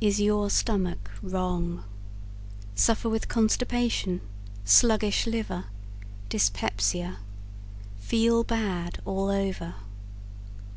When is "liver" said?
5.26-5.64